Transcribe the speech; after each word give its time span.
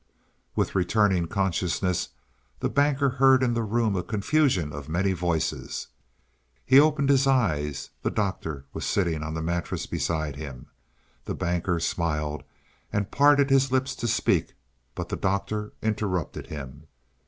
With 0.55 0.73
returning 0.73 1.27
consciousness 1.27 2.09
the 2.59 2.71
Banker 2.71 3.07
heard 3.09 3.43
in 3.43 3.53
the 3.53 3.61
room 3.61 3.95
a 3.95 4.01
confusion 4.01 4.73
of 4.73 4.89
many 4.89 5.13
voices. 5.13 5.89
He 6.65 6.79
opened 6.79 7.09
his 7.09 7.27
eyes; 7.27 7.91
the 8.01 8.09
Doctor 8.09 8.65
was 8.73 8.83
sitting 8.83 9.21
on 9.21 9.35
the 9.35 9.43
mattress 9.43 9.85
beside 9.85 10.37
him. 10.37 10.65
The 11.25 11.35
Banker 11.35 11.79
smiled 11.79 12.41
and 12.91 13.11
parted 13.11 13.51
his 13.51 13.71
lips 13.71 13.93
to 13.97 14.07
speak, 14.07 14.55
but 14.95 15.09
the 15.09 15.15
Doctor 15.17 15.71
interrupted 15.83 16.47
him. 16.47 16.87